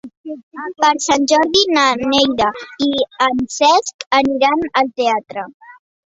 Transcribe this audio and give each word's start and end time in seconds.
Per 0.83 0.89
Sant 1.07 1.25
Jordi 1.31 1.59
na 1.73 1.83
Neida 2.13 2.47
i 2.85 2.89
en 3.25 3.37
Cesc 3.57 4.05
aniran 4.21 4.65
al 4.81 4.89
teatre. 5.03 5.45